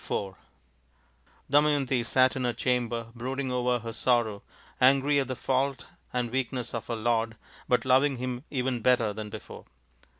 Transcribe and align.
IV 0.03 0.33
Damayanti 1.47 2.03
sat 2.03 2.35
in 2.35 2.43
her 2.43 2.53
chamber 2.53 3.09
brooding 3.13 3.51
over 3.51 3.77
her 3.77 3.93
sorrow, 3.93 4.41
angry 4.81 5.19
at 5.19 5.27
the 5.27 5.35
fault 5.35 5.85
and 6.11 6.31
weakness 6.31 6.73
of 6.73 6.87
her 6.87 6.95
lord, 6.95 7.37
but 7.69 7.85
loving 7.85 8.17
him 8.17 8.43
even 8.49 8.81
better 8.81 9.13
than 9.13 9.29
before. 9.29 9.65